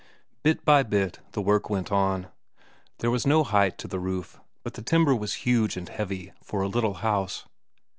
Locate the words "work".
1.43-1.69